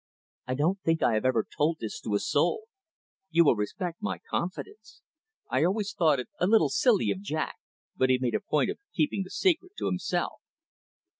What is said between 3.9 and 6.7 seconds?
my confidence. I always thought it a little